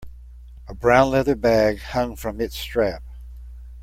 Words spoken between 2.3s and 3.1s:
its strap.